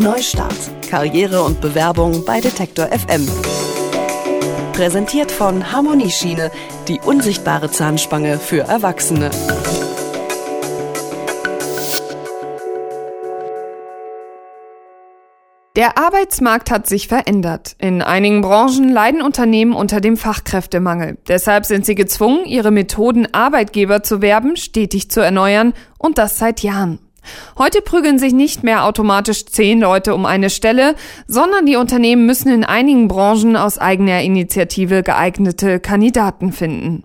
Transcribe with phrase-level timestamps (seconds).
[0.00, 0.54] Neustart.
[0.88, 3.26] Karriere und Bewerbung bei Detektor FM.
[4.72, 6.52] Präsentiert von Harmonieschiene,
[6.86, 9.30] die unsichtbare Zahnspange für Erwachsene.
[15.74, 17.74] Der Arbeitsmarkt hat sich verändert.
[17.78, 21.18] In einigen Branchen leiden Unternehmen unter dem Fachkräftemangel.
[21.26, 26.60] Deshalb sind sie gezwungen, ihre Methoden, Arbeitgeber zu werben, stetig zu erneuern und das seit
[26.62, 27.00] Jahren.
[27.56, 30.94] Heute prügeln sich nicht mehr automatisch zehn Leute um eine Stelle,
[31.26, 37.04] sondern die Unternehmen müssen in einigen Branchen aus eigener Initiative geeignete Kandidaten finden.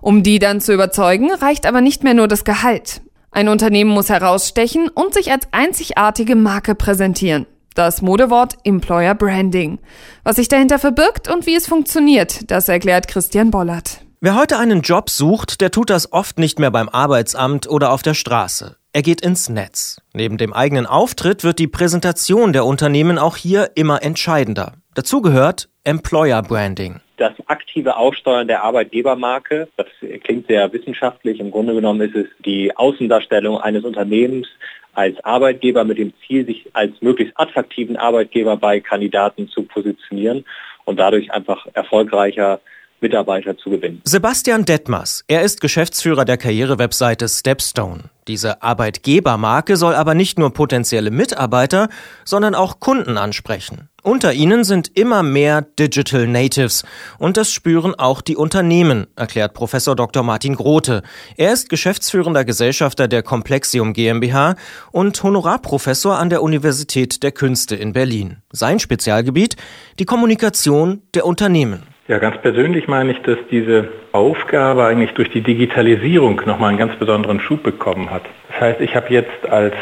[0.00, 3.02] Um die dann zu überzeugen, reicht aber nicht mehr nur das Gehalt.
[3.30, 7.46] Ein Unternehmen muss herausstechen und sich als einzigartige Marke präsentieren.
[7.74, 9.78] Das Modewort Employer Branding.
[10.24, 14.00] Was sich dahinter verbirgt und wie es funktioniert, das erklärt Christian Bollert.
[14.22, 18.02] Wer heute einen Job sucht, der tut das oft nicht mehr beim Arbeitsamt oder auf
[18.02, 18.76] der Straße.
[18.92, 20.02] Er geht ins Netz.
[20.12, 24.74] Neben dem eigenen Auftritt wird die Präsentation der Unternehmen auch hier immer entscheidender.
[24.94, 27.00] Dazu gehört Employer Branding.
[27.16, 29.86] Das aktive Aufsteuern der Arbeitgebermarke, das
[30.22, 31.40] klingt sehr wissenschaftlich.
[31.40, 34.48] Im Grunde genommen ist es die Außendarstellung eines Unternehmens
[34.92, 40.44] als Arbeitgeber mit dem Ziel, sich als möglichst attraktiven Arbeitgeber bei Kandidaten zu positionieren
[40.84, 42.60] und dadurch einfach erfolgreicher
[43.00, 44.00] Mitarbeiter zu gewinnen.
[44.04, 48.04] Sebastian Detmers, er ist Geschäftsführer der Karrierewebseite Stepstone.
[48.28, 51.88] Diese Arbeitgebermarke soll aber nicht nur potenzielle Mitarbeiter,
[52.24, 53.88] sondern auch Kunden ansprechen.
[54.02, 56.84] Unter ihnen sind immer mehr Digital Natives
[57.18, 60.22] und das spüren auch die Unternehmen, erklärt Professor Dr.
[60.22, 61.02] Martin Grote.
[61.36, 64.54] Er ist geschäftsführender Gesellschafter der Complexium GmbH
[64.92, 68.38] und Honorarprofessor an der Universität der Künste in Berlin.
[68.52, 69.56] Sein Spezialgebiet
[69.98, 71.82] die Kommunikation der Unternehmen.
[72.10, 76.98] Ja, ganz persönlich meine ich, dass diese Aufgabe eigentlich durch die Digitalisierung nochmal einen ganz
[76.98, 78.24] besonderen Schub bekommen hat.
[78.48, 79.74] Das heißt, ich habe jetzt als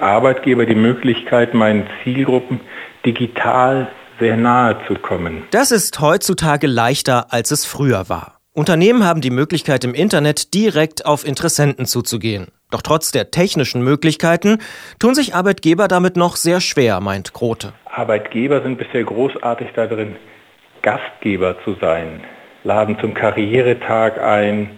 [0.00, 2.60] Arbeitgeber die Möglichkeit, meinen Zielgruppen
[3.04, 5.42] digital sehr nahe zu kommen.
[5.50, 8.38] Das ist heutzutage leichter, als es früher war.
[8.54, 12.46] Unternehmen haben die Möglichkeit, im Internet direkt auf Interessenten zuzugehen.
[12.70, 14.56] Doch trotz der technischen Möglichkeiten
[14.98, 17.74] tun sich Arbeitgeber damit noch sehr schwer, meint Grote.
[17.84, 20.16] Arbeitgeber sind bisher großartig darin,
[20.84, 22.20] Gastgeber zu sein,
[22.62, 24.70] laden zum Karrieretag ein,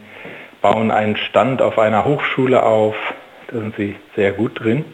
[0.62, 2.94] bauen einen Stand auf einer Hochschule auf,
[3.49, 4.84] da sind sie sehr gut drin.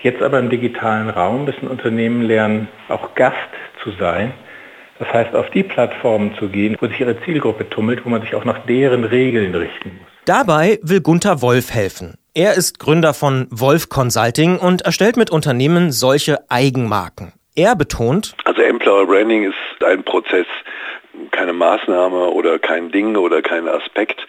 [0.00, 3.36] Jetzt aber im digitalen Raum müssen Unternehmen lernen, auch Gast
[3.82, 4.32] zu sein.
[5.00, 8.36] Das heißt, auf die Plattformen zu gehen, wo sich ihre Zielgruppe tummelt, wo man sich
[8.36, 10.08] auch nach deren Regeln richten muss.
[10.24, 12.14] Dabei will Gunther Wolf helfen.
[12.32, 17.32] Er ist Gründer von Wolf Consulting und erstellt mit Unternehmen solche Eigenmarken.
[17.56, 20.46] Er betont, also Employer Branding ist ein Prozess,
[21.30, 24.26] keine Maßnahme oder kein Ding oder kein Aspekt.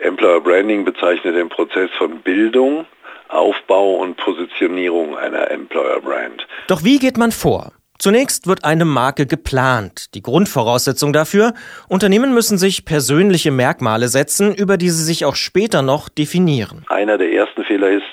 [0.00, 2.86] Employer Branding bezeichnet den Prozess von Bildung,
[3.28, 6.46] Aufbau und Positionierung einer Employer Brand.
[6.66, 7.72] Doch wie geht man vor?
[7.98, 10.14] Zunächst wird eine Marke geplant.
[10.14, 11.52] Die Grundvoraussetzung dafür,
[11.88, 16.84] Unternehmen müssen sich persönliche Merkmale setzen, über die sie sich auch später noch definieren.
[16.88, 18.03] Einer der ersten Fehler ist,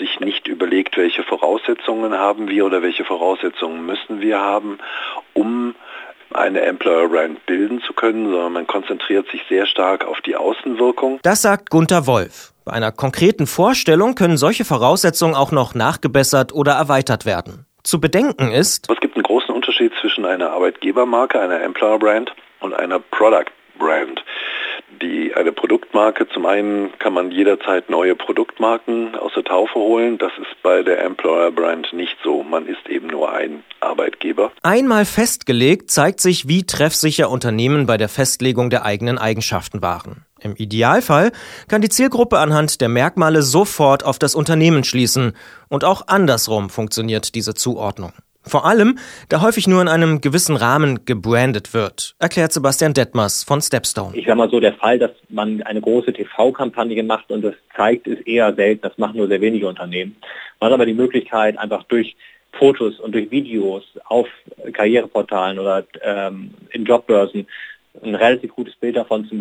[0.00, 4.78] sich nicht überlegt, welche Voraussetzungen haben wir oder welche Voraussetzungen müssen wir haben,
[5.34, 5.76] um
[6.32, 11.20] eine Employer Brand bilden zu können, sondern man konzentriert sich sehr stark auf die Außenwirkung.
[11.22, 12.52] Das sagt Gunther Wolf.
[12.64, 17.66] Bei einer konkreten Vorstellung können solche Voraussetzungen auch noch nachgebessert oder erweitert werden.
[17.82, 22.74] Zu bedenken ist, es gibt einen großen Unterschied zwischen einer Arbeitgebermarke, einer Employer Brand und
[22.74, 24.22] einer Product Brand
[25.02, 26.28] die eine Produktmarke.
[26.28, 30.18] Zum einen kann man jederzeit neue Produktmarken aus der Taufe holen.
[30.18, 32.42] Das ist bei der Employer Brand nicht so.
[32.42, 34.52] Man ist eben nur ein Arbeitgeber.
[34.62, 40.24] Einmal festgelegt zeigt sich, wie treffsicher Unternehmen bei der Festlegung der eigenen Eigenschaften waren.
[40.40, 41.32] Im Idealfall
[41.68, 45.34] kann die Zielgruppe anhand der Merkmale sofort auf das Unternehmen schließen
[45.68, 48.12] und auch andersrum funktioniert diese Zuordnung.
[48.50, 53.62] Vor allem, da häufig nur in einem gewissen Rahmen gebrandet wird, erklärt Sebastian Detmers von
[53.62, 54.16] Stepstone.
[54.16, 58.08] Ich sage mal so, der Fall, dass man eine große TV-Kampagne macht und das zeigt,
[58.08, 58.82] ist eher selten.
[58.82, 60.16] Das machen nur sehr wenige Unternehmen.
[60.58, 62.16] Man hat aber die Möglichkeit, einfach durch
[62.58, 64.26] Fotos und durch Videos auf
[64.72, 67.46] Karriereportalen oder ähm, in Jobbörsen
[68.02, 69.36] ein relativ gutes Bild davon zu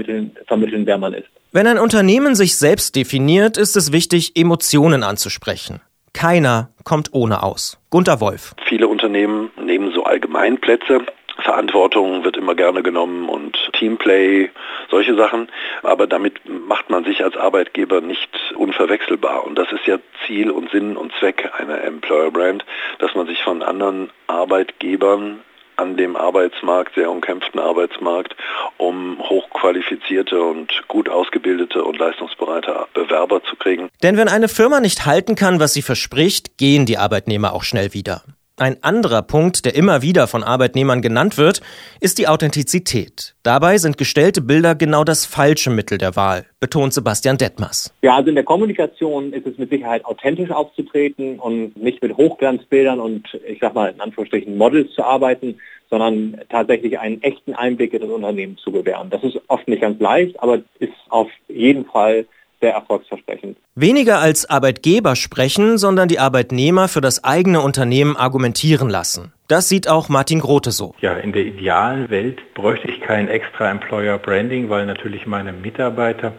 [0.46, 1.30] vermitteln, wer man ist.
[1.52, 5.82] Wenn ein Unternehmen sich selbst definiert, ist es wichtig, Emotionen anzusprechen.
[6.14, 7.78] Keiner kommt ohne aus.
[7.90, 8.56] Gunter Wolf.
[8.66, 11.06] Viele Unternehmen nehmen so Allgemeinplätze.
[11.42, 14.50] Verantwortung wird immer gerne genommen und Teamplay,
[14.90, 15.48] solche Sachen.
[15.84, 19.46] Aber damit macht man sich als Arbeitgeber nicht unverwechselbar.
[19.46, 22.66] Und das ist ja Ziel und Sinn und Zweck einer Employer Brand,
[23.00, 25.40] dass man sich von anderen Arbeitgebern
[25.80, 28.36] an dem Arbeitsmarkt, sehr umkämpften Arbeitsmarkt,
[28.78, 33.90] um hochqualifizierte und gut ausgebildete und leistungsbereite Bewerber zu kriegen.
[34.04, 37.94] Denn wenn eine Firma nicht halten kann, was sie verspricht, gehen die Arbeitnehmer auch schnell
[37.94, 38.24] wieder.
[38.60, 41.62] Ein anderer Punkt, der immer wieder von Arbeitnehmern genannt wird,
[42.02, 43.34] ist die Authentizität.
[43.42, 47.94] Dabei sind gestellte Bilder genau das falsche Mittel der Wahl, betont Sebastian Detmers.
[48.02, 53.00] Ja, also in der Kommunikation ist es mit Sicherheit authentisch aufzutreten und nicht mit Hochglanzbildern
[53.00, 55.58] und ich sag mal in Anführungsstrichen Models zu arbeiten,
[55.90, 59.10] sondern tatsächlich einen echten Einblick in das Unternehmen zu gewähren.
[59.10, 62.26] Das ist oft nicht ganz leicht, aber ist auf jeden Fall
[62.62, 63.58] sehr erfolgsversprechend.
[63.76, 69.34] Weniger als Arbeitgeber sprechen, sondern die Arbeitnehmer für das eigene Unternehmen argumentieren lassen.
[69.48, 70.94] Das sieht auch Martin Grote so.
[71.00, 76.34] Ja, in der idealen Welt bräuchte ich kein extra Employer Branding, weil natürlich meine Mitarbeiter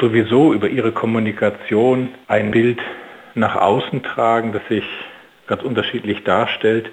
[0.00, 2.78] sowieso über ihre Kommunikation ein Bild
[3.34, 4.84] nach außen tragen, das sich
[5.46, 6.90] ganz unterschiedlich darstellt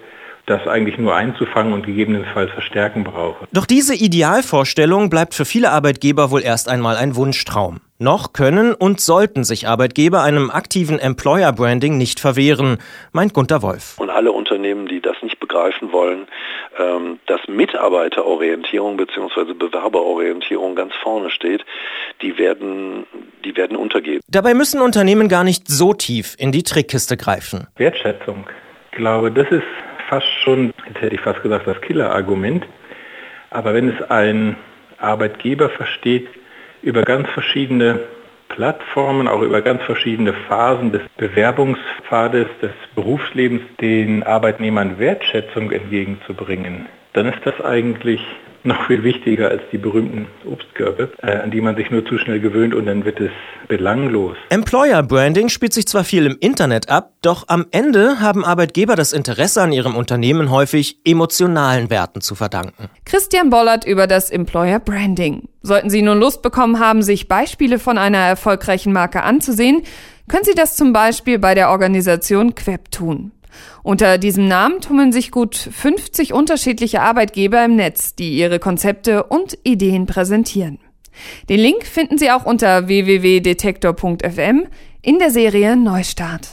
[0.47, 3.45] das eigentlich nur einzufangen und gegebenenfalls verstärken brauche.
[3.51, 7.81] Doch diese Idealvorstellung bleibt für viele Arbeitgeber wohl erst einmal ein Wunschtraum.
[7.99, 12.77] Noch können und sollten sich Arbeitgeber einem aktiven Employer Branding nicht verwehren,
[13.11, 13.97] meint Gunter Wolf.
[13.97, 16.27] Und alle Unternehmen, die das nicht begreifen wollen,
[16.77, 19.53] ähm, dass Mitarbeiterorientierung bzw.
[19.55, 21.65] Bewerberorientierung ganz vorne steht,
[22.21, 23.07] die werden,
[23.44, 24.21] die werden untergehen.
[24.27, 27.65] Dabei müssen Unternehmen gar nicht so tief in die Trickkiste greifen.
[27.77, 28.45] Wertschätzung.
[28.91, 29.63] Ich glaube, das ist
[30.07, 32.63] fast schon, jetzt hätte ich fast gesagt, das Killerargument.
[33.50, 34.55] Aber wenn es ein
[35.00, 36.27] Arbeitgeber versteht,
[36.88, 38.00] über ganz verschiedene
[38.48, 47.25] Plattformen, auch über ganz verschiedene Phasen des Bewerbungspfades, des Berufslebens den Arbeitnehmern Wertschätzung entgegenzubringen, dann
[47.25, 48.22] ist das eigentlich
[48.63, 52.39] noch viel wichtiger als die berühmten Obstkörbe, äh, an die man sich nur zu schnell
[52.39, 53.31] gewöhnt und dann wird es
[53.68, 54.38] belanglos.
[54.50, 59.13] Employer Branding spielt sich zwar viel im Internet ab, doch am Ende haben Arbeitgeber das
[59.13, 62.89] Interesse an ihrem Unternehmen häufig emotionalen Werten zu verdanken.
[63.06, 65.48] Christian Bollert über das Employer Branding.
[65.67, 69.81] Sollten Sie nun Lust bekommen haben, sich Beispiele von einer erfolgreichen Marke anzusehen,
[70.29, 73.33] können Sie das zum Beispiel bei der Organisation Queb tun.
[73.83, 79.57] Unter diesem Namen tummeln sich gut 50 unterschiedliche Arbeitgeber im Netz, die ihre Konzepte und
[79.63, 80.79] Ideen präsentieren.
[81.49, 84.67] Den Link finden Sie auch unter www.detektor.fm
[85.01, 86.47] in der Serie Neustart.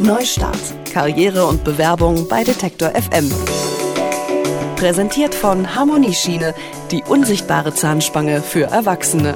[0.00, 0.74] Neustart.
[0.92, 3.30] Karriere und Bewerbung bei Detektor FM.
[4.76, 6.54] Präsentiert von Harmonieschiene,
[6.90, 9.32] die unsichtbare Zahnspange für Erwachsene.